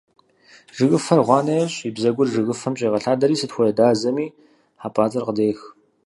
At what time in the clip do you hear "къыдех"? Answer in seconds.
5.27-5.59